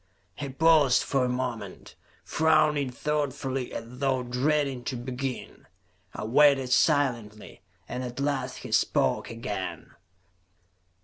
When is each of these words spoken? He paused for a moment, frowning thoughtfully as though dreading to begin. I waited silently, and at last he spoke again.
He 0.33 0.49
paused 0.49 1.03
for 1.03 1.23
a 1.25 1.29
moment, 1.29 1.93
frowning 2.23 2.89
thoughtfully 2.89 3.71
as 3.71 3.99
though 3.99 4.23
dreading 4.23 4.83
to 4.85 4.95
begin. 4.95 5.67
I 6.15 6.23
waited 6.23 6.71
silently, 6.71 7.61
and 7.87 8.03
at 8.03 8.19
last 8.19 8.57
he 8.65 8.71
spoke 8.71 9.29
again. 9.29 9.91